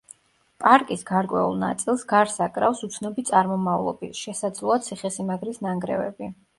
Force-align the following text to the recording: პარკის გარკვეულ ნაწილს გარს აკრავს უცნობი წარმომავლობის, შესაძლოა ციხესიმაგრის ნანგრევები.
პარკის 0.61 1.03
გარკვეულ 1.09 1.59
ნაწილს 1.65 2.07
გარს 2.15 2.39
აკრავს 2.47 2.83
უცნობი 2.89 3.27
წარმომავლობის, 3.31 4.21
შესაძლოა 4.27 4.83
ციხესიმაგრის 4.91 5.67
ნანგრევები. 5.71 6.37